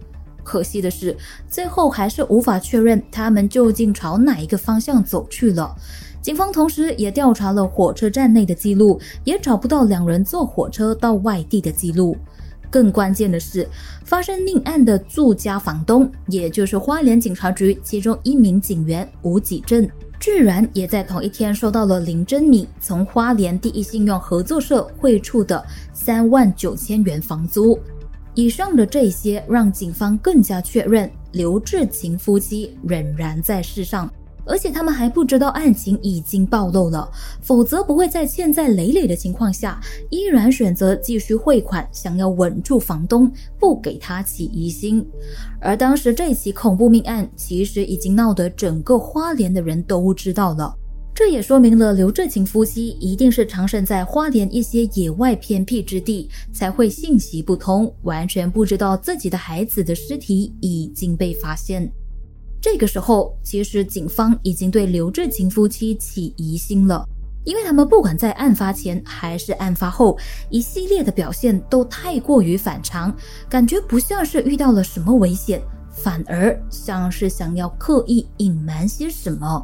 [0.42, 1.16] 可惜的是，
[1.48, 5.74] 最后还是无法确认他们究竟朝哪一个方向走去了。
[6.24, 12.16] 警方同时也调查了火车站内的记录，也找不到两人坐火车到外地的记录。
[12.70, 13.68] 更关键的是，
[14.06, 19.86] 发生命案的住家房东，也就是花莲警察局其中一名警员吴启正，
[20.18, 27.78] 居然也在同一天收到了林珍米从花莲第一信用合作社汇出的三万九千元房租。
[28.32, 34.10] 以上的这些，让警方更加确认刘志勤夫妻仍然在世上。
[34.46, 39.80] 而且他们还不知道案情已经暴露了，否则不会在欠债累累的情况下，
[40.10, 45.06] 依然选择继续汇款，想要稳住房东，不给他起疑心。
[45.60, 50.74] 而当时这起恐怖命案其实已经闹得整个花莲的人都知道了，
[51.14, 61.90] 这也说明了刘志勤夫妻一定是藏身在花莲一些野外偏僻之地，才会信息不通，完全不知道自己的孩子的尸体已经被发现。
[62.64, 67.06] 这个时候，其实警方已经对刘志勤夫妻起疑心了，
[67.44, 70.16] 因为他们不管在案发前还是案发后，
[70.48, 73.14] 一系列的表现都太过于反常，
[73.50, 79.62] 感觉不像是遇到了什么危险，反而像是想要刻意隐瞒些什么。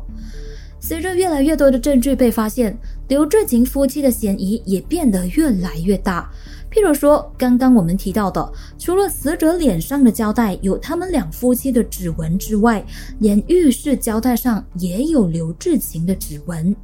[0.78, 6.30] 随着越来越多的证据被发现，刘志勤夫妻的嫌疑也变得越来越大。
[6.70, 12.84] 譬如说，刚刚我们提到的，除了死者脸上的胶带有他们两夫妻的指纹之外，
[13.18, 16.74] 连浴室胶带上也有刘志勤的指纹。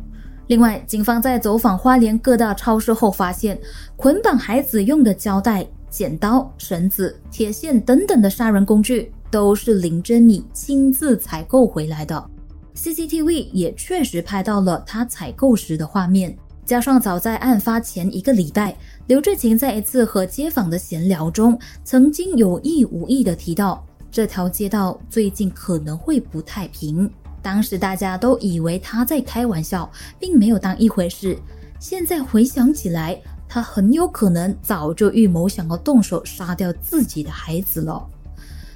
[0.49, 3.59] 另外，警方在走访花莲各大超市后发现，
[3.96, 12.31] 捆绑孩子用的胶带、剪刀、绳子、铁线等等的杀人工具，都是林珍妮亲自采购回来的。
[12.75, 16.37] CCTV 也确实拍到了她采购时的画面。
[16.64, 27.09] 加上早在案发前一个礼拜，刘志勤在一次和街坊的闲聊中，曾经有意无意的提到这条街道最近可能会不太平。
[27.40, 29.88] 当时大家都以为他在开玩笑，
[30.19, 31.38] 并没有当一回事。
[31.79, 33.16] 现在回想起来，
[33.49, 38.05] 他很有可能早就预谋想要动手杀掉自己的孩子了。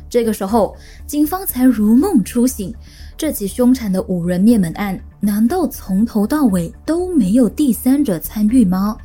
[0.08, 0.76] 这个时候，
[1.08, 2.72] 警方才如梦初醒。
[3.16, 8.96] 这起凶残的五人灭门案，难道从头到尾都没有第三者参与吗？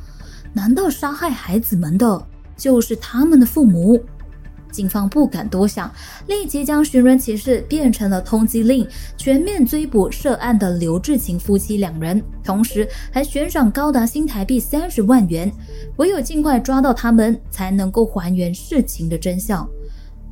[0.56, 4.02] 难道杀害孩子们的就是他们的父母？
[4.72, 5.92] 警方不敢多想，
[6.28, 8.88] 立即将寻人启事变成了通缉令，
[9.18, 15.52] 全面追捕涉案的刘志勤夫妻两人，同时还悬赏高达新台币三十万元。
[15.98, 19.68] 唯有尽快抓到他们，才能够还原事情的真相。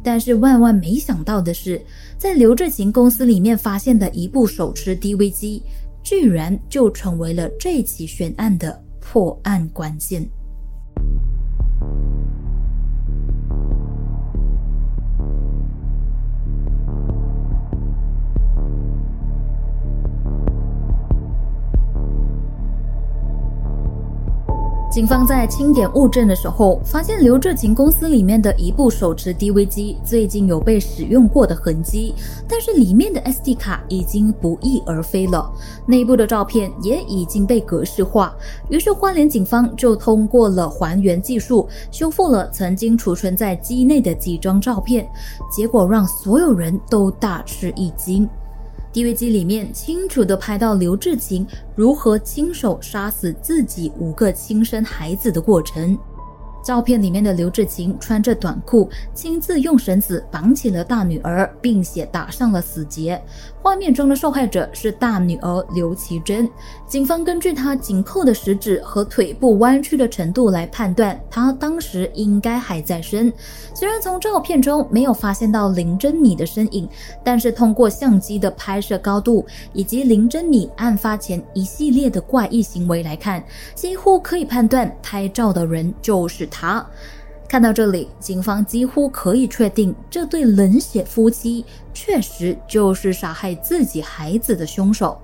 [0.03, 1.79] 但是万万没想到的是，
[2.17, 5.63] 在刘志勤公司里面发现的一部手持 DV 机，
[6.03, 10.29] 居然就成为了这起悬案的破案关键。
[24.95, 32.15] 警方在清点物证的时候，发现刘志勤公司里面的一部手持 DV 机最近有被使用过的痕迹，
[32.49, 35.53] 但是里面的 SD 卡已经不翼而飞了，
[35.85, 38.37] 内部的照片也已经被格式化。
[38.69, 45.05] 于是花莲警方就通过了还原技术，修复了曾经储存在机内的几张照片，
[45.51, 48.29] 结果让所有人都大吃一惊。
[48.95, 55.99] DV 机里面清楚地拍到刘志勤如何亲手杀死自己五个亲生孩子的过程。
[56.65, 63.23] 照片里面的刘志勤穿着短裤，亲自用绳子绑起了大女儿，并且打上了死结。
[63.61, 66.49] 画面中的受害者是大女儿刘其珍。
[66.87, 73.31] 警方根据她紧扣的食指和腿部弯曲的程度来判断，她当时应该还在生。
[73.75, 76.89] 虽然从照片中没有发现到林珍妮的身影，
[77.23, 86.49] 但是通过相机的拍摄高度以及林珍妮案发前一系列的怪异行为来看，几乎可以判断拍照的人就是。
[86.55, 86.87] 他
[87.49, 95.21] 看到这里，警方几乎可以确定，这对冷血夫妻确实就是杀害自己孩子的凶手。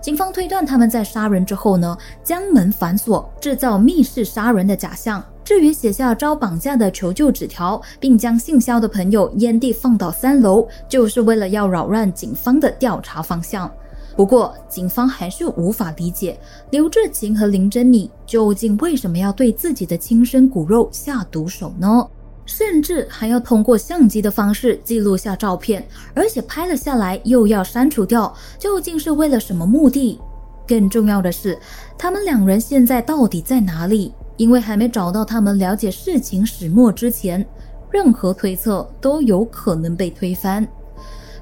[0.00, 5.22] 警方推断，他们在杀人之后呢，将门反锁，制造密室杀人的假象。
[5.42, 13.70] 至于写下遭绑架的求救纸条，并将姓肖的朋友烟蒂放到三楼，就是为了要扰乱警方的调查方向。
[14.16, 16.38] 不过，警方还是无法理解
[16.70, 22.06] 刘志勤和林珍妮究竟为什么要对自己的亲生骨肉下毒手呢？
[22.46, 25.84] 甚至还要通过相机的方式记录下照片，
[26.14, 30.20] 而且拍了下来又要删除掉，究竟是为了什么目的？
[30.66, 31.58] 更重要的是，
[31.98, 34.12] 他们两人现在到底在哪里？
[34.36, 37.46] 因为还没找到他们了解事情始末之前，
[37.90, 40.66] 任何推测都有可能被推翻。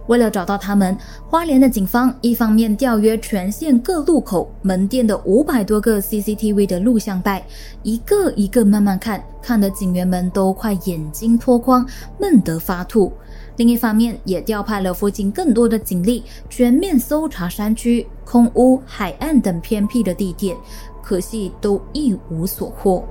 [0.09, 0.97] 为了找到他们，
[1.29, 7.45] 花莲的警方一方面调阅全县各路口门店的五百多个 CCTV 的录像带，
[7.83, 11.87] 一个一个慢慢看，看得警员们都快眼睛脱光，
[12.19, 13.13] 闷得发吐。
[13.57, 20.57] 另一方面，也调派了附近更多的警力，全面搜查山区、空屋、海岸等偏僻的地点，
[21.03, 23.05] 可惜都一无所获。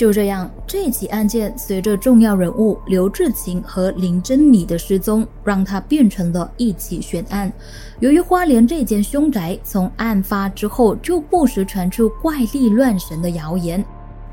[0.00, 7.52] 就这样，这起案件随着重要人物刘志勤和林真米的失踪，让它变成了一起悬案。
[7.98, 13.84] 由于花莲这间凶宅从案发之后就不时传出怪力乱神的谣言，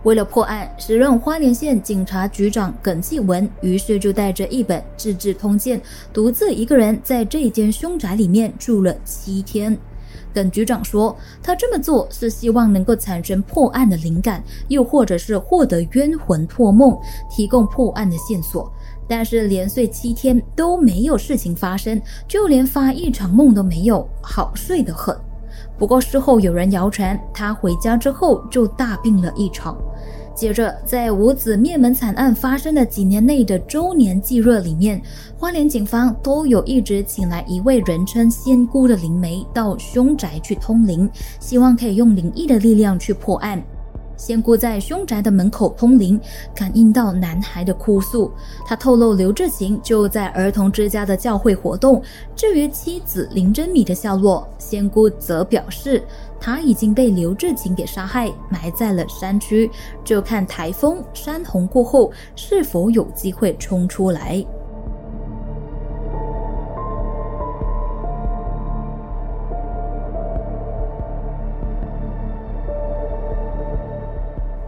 [0.03, 5.77] 为了破案，时任花莲县警察局长耿继文于是就带着一本《自治通鉴》，
[6.13, 9.77] 独自一个人在这间凶宅里面住了七天。
[10.37, 16.95] 等局长说，他这么做是希望能够产生破案的灵感，又或者是获得冤魂托梦，
[17.27, 18.71] 提供破案的线索。
[19.07, 25.17] 但是连睡七天都没有事情发生，就连发一场梦都没有，好睡得很。
[25.75, 29.75] 不过事后有人谣传，他回家之后就大病了一场。
[30.37, 35.01] 接着，在五子灭门惨案发生的几年内的周年祭日里面，
[35.35, 41.09] 花莲警方都有一直请来一位人称仙姑的灵媒到凶宅去通灵，
[41.39, 43.59] 希望可以用灵异的力量去破案。
[44.17, 46.19] 仙姑在凶宅的门口通灵，
[46.53, 48.31] 感应到男孩的哭诉。
[48.65, 52.01] 他透露刘志勤就在儿童之家的教会活动。
[52.35, 56.03] 至于妻子林真米的下落，仙姑则表示
[56.39, 59.69] 他已经被刘志勤给杀害，埋在了山区，
[60.03, 64.45] 就看台风山洪过后是否有机会冲出来。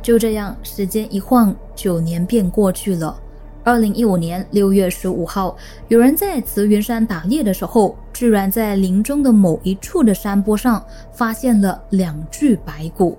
[0.10, 3.16] 就这样，时间一晃，九年便过去了。
[3.64, 5.56] 二零一五年六月十五号，
[5.88, 13.16] 有人在慈云山打猎的时候，居然在林中的某一处的山坡上发现了两具白骨。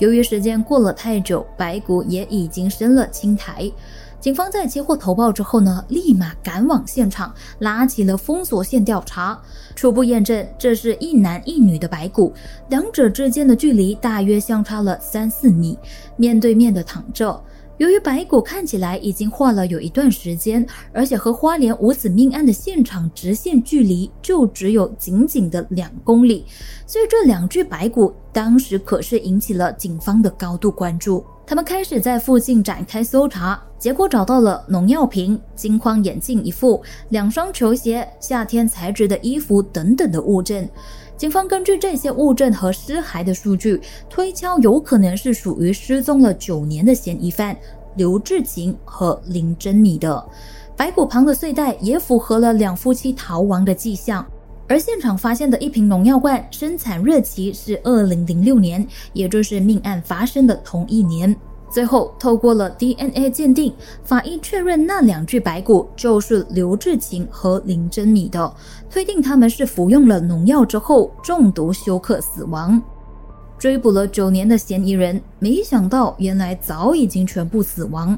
[0.00, 3.72] 由于时间过了太久，白骨也已经生了青苔。
[4.24, 9.38] 警方在接获投报之后呢，立马赶往现场，拉起了封锁线调查。
[9.76, 12.32] 初步验证，这是一男一女的白骨，
[12.70, 15.78] 两者之间的距离大约相差了三四米，
[16.16, 17.38] 面对面的躺着。
[17.78, 26.44] 由于白骨看起来已经化了有一段时间，而且和花莲五子命案的现场直线距离就只有仅仅的两公里，
[26.86, 31.24] 所以这两具白骨当时可是引起了警方的高度关注。
[31.46, 40.66] 他们开始在附近展开搜查，结果找到了农药瓶、金框眼镜一副、两双球鞋、夏天材质的衣服等等的物证。
[41.16, 47.56] 警方根据这些物证和尸骸的数据，推敲有可能是属于失踪了九年的嫌疑犯
[47.96, 50.22] 刘志勤和林珍米的。
[50.76, 54.26] 白骨旁的碎带也符合了两夫妻逃亡的迹象。
[54.66, 61.36] 而现场发现的一瓶农药罐，生产日期是二零零六年，也就是命案发生的同一年。
[61.74, 68.54] 最后，透过了 DNA 鉴定，法医确认那两具白骨就是刘志勤和林珍米的，
[68.88, 72.80] 推定他们是服用了农药之后中毒休克死亡。
[73.58, 78.16] 追捕了九年的嫌疑人，没想到原来早已经全部死亡。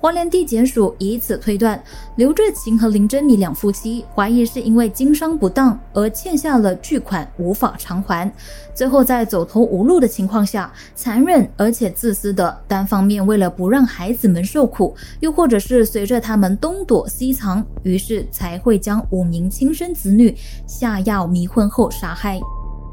[0.00, 1.82] 花莲地检署以此推断，
[2.14, 8.32] 刘志勤和林珍米两夫妻怀疑是因为经商不当而欠下了巨款无法偿还，
[8.72, 20.32] 最后在走投无路的情况下，残忍而且自私的单方面为了不让孩子们受苦，又或者是随着他们东躲西藏，于是才会将五名亲生子女
[20.64, 22.38] 下药迷昏后杀害。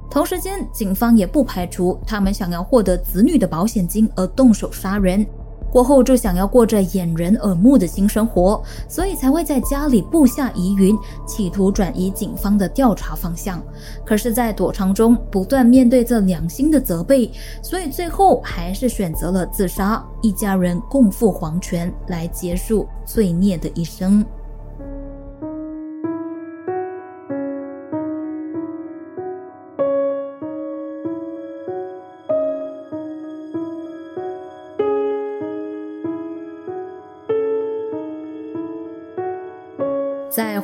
[0.10, 5.24] 同时间，警方也不排除他们想要获得子女的保险金而动手杀人。
[5.72, 10.98] 过后就想要过着掩人耳目的新生活，所以才会在家里布下疑云，
[11.28, 13.62] 企图转移警方的调查方向。
[14.06, 17.30] 可是，在躲藏中不断面对这良心的责备，
[17.62, 24.26] 所以最后还是选择了自杀，一家人共赴黄泉来结束罪孽的一生。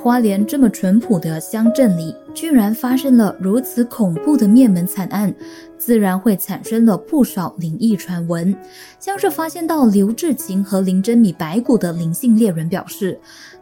[0.01, 5.31] 花莲这么淳朴的乡镇里，居然发生了如此恐怖的灭门惨案，
[5.77, 8.55] 自然会产生了不少灵异传闻。
[8.99, 13.19] 像是发现到刘志勤和林珍米白骨的灵性猎人表示，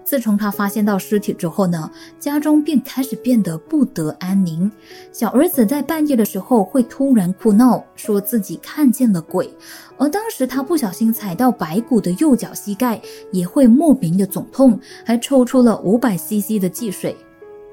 [0.09, 1.87] 自从他发现到尸体之后呢，
[2.19, 4.71] 家中便开始变得不得安宁。
[5.11, 9.47] 小儿子在半夜的时候会突然哭闹，说自己看见了鬼，
[9.99, 12.99] 而当时他不小心踩到白骨的右脚膝盖，
[13.31, 17.15] 也会莫名的肿痛，还抽出了五百 CC 的积水。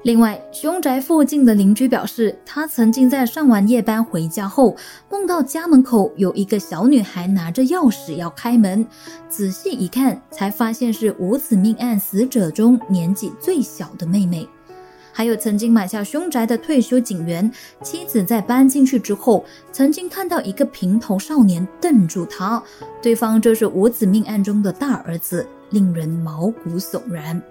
[0.07, 4.73] 另外，凶宅附近的邻居表示，他曾经在上完夜班回家后，
[5.11, 8.87] 梦到家门口有一个小女孩拿着钥匙要开门，
[9.27, 14.47] 仔细一看，才发现是无子命案死者中年纪最小的妹妹。
[15.11, 17.51] 还有曾经买下凶宅的退休警员，
[17.83, 19.43] 妻子在搬进去之后，
[19.73, 22.63] 曾经看到一个平头少年瞪住他，
[23.01, 27.41] 对方就是无子命案中的大儿子，令人毛骨悚然。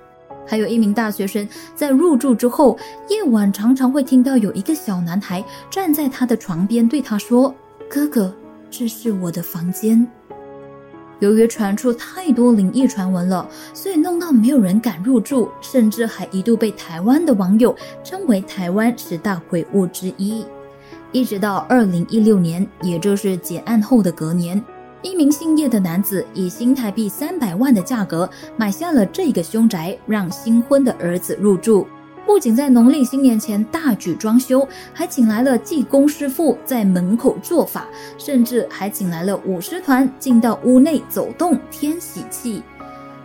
[0.46, 2.78] 还有一名大学生在入住之后，
[3.08, 7.54] 夜晚常常会听到有一个小男孩站在他的床边对他说
[7.90, 8.32] ：“哥哥，
[8.70, 10.06] 这是我的房间。”
[11.20, 17.74] 由于传出太多灵异传闻了，所以弄到没有人敢入住，甚至还一度被台湾的网友
[18.04, 20.44] 称为台湾十大鬼屋之一。
[21.12, 24.62] 一直到二零一六年，也就是结案后的隔年。
[25.06, 31.86] 一名姓叶的男子以新台币三百万的价格买下了这个凶宅，让新婚的儿子入住。
[32.26, 37.86] 不仅在农历新年前大举装修，还请来了技工师傅在门口做法，
[38.18, 42.60] 甚至还请来了舞狮团进到屋内走动添喜气。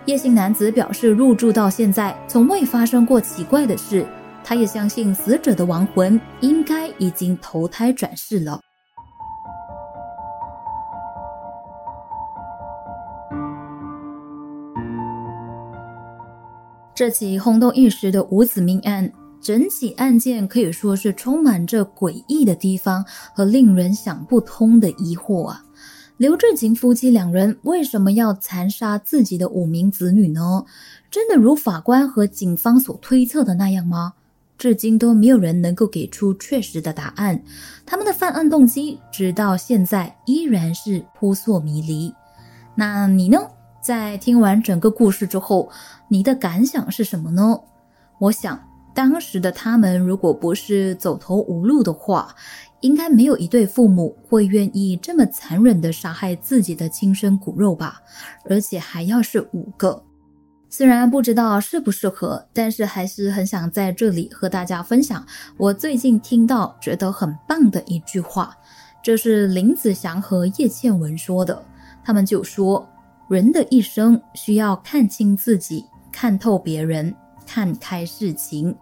[0.05, 4.05] 叶姓男子表示，入住到现在从未发生过奇怪的事，
[4.43, 8.61] 他也相信死者的亡魂应该已经投胎转世了。
[17.01, 25.65] 这起轰动一时的五子命案，整起案件可以说是充满着诡异的地方和令人想不通的疑惑啊！
[26.17, 30.63] 刘志勤夫妻两人为什么要残杀自己的五名子女呢？
[31.09, 34.13] 真的如法官和警方所推测的那样吗？
[34.59, 37.41] 至今都没有人能够给出确实的答案。
[37.83, 42.13] 他们的犯案动机，直到现在依然是扑朔迷离。
[42.75, 43.39] 那你呢？
[43.81, 45.69] 在听完整个故事之后，
[46.07, 47.59] 你的感想是什么呢？
[48.19, 48.61] 我想，
[48.93, 52.35] 当时的他们如果不是走投无路的话，
[52.81, 57.99] 应该没有一对父母会愿意这么残忍的杀害自己的亲生骨肉吧？
[58.47, 60.03] 而且还要是五个。
[60.69, 65.25] 虽然不知道适不适合，但是还是很想在这里和大家分享
[65.57, 68.55] 我最近听到觉得很棒的一句话，
[69.03, 71.63] 这是林子祥和叶倩文说的，
[72.03, 72.87] 他们就说。
[73.31, 77.15] 人的一生需要看清自己，看透别人，
[77.47, 78.75] 看开事情。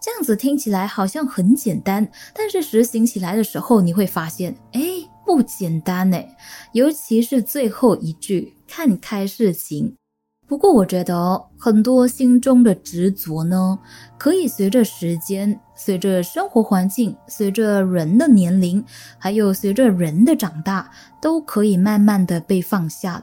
[0.00, 4.80] 这样子听起来好像很简单，但是实行起来的时候，你会发现，哎，
[5.26, 6.16] 不简单呢。
[6.72, 9.94] 尤其是最后一句“看开事情”。
[10.48, 13.78] 不过，我觉得很多心中的执着呢，
[14.16, 18.82] 可以随着时间、随着生活环境、随着人的年龄，
[19.18, 20.90] 还有随着人的长大，
[21.20, 23.22] 都可以慢慢的被放下。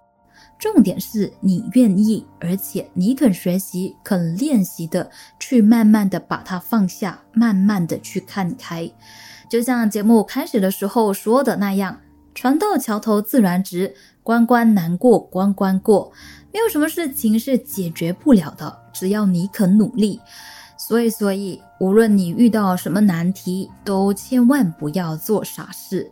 [0.59, 8.91] 重点是你愿意，而且你肯学习、肯练习的，去慢慢的把它放下，慢慢的去看开。
[9.49, 11.99] 就像节目开始的时候说的那样，
[12.33, 13.93] 船到桥头自然直，
[14.23, 16.11] 关关难过关关过，
[16.51, 20.19] 没有什么事情是解决不了的，只要你肯努力。
[20.77, 26.11] 所以，所以无论你遇到什么难题，都千万不要做傻事。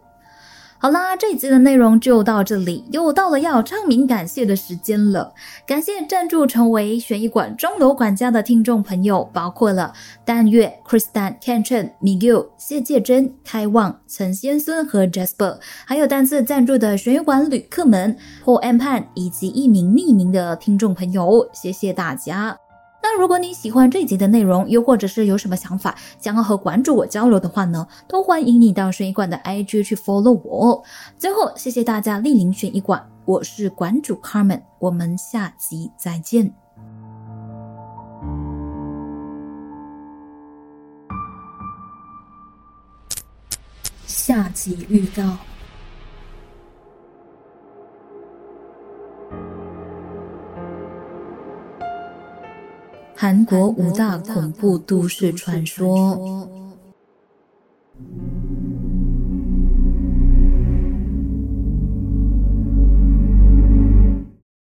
[0.77, 5.33] 好啦，这一集的内容就到这里，又到了要唱名感谢的时间了。
[5.65, 9.91] 感谢赞助成为悬疑馆钟楼管家的听众朋友，包括了
[10.23, 22.64] 淡月、Kristan、Kenchen、Miguel、谢介珍、开旺、陈先孙和 Jasper，还有单次赞助的悬疑馆旅客们或 M 潘以及一名匿名的听众朋友，谢谢大家。
[23.07, 30.83] 那如果你喜欢这集的内容，又或者是有什么想法想要和馆主我交流的话呢，都欢迎你到悬疑馆的 IG 去 follow 我。
[31.15, 36.51] 最后，谢谢大家莅临悬疑馆，我是馆主 Carmen，我们下集再见。
[44.07, 45.37] 下集预告。
[53.17, 56.49] 韩国五大恐怖都市传说。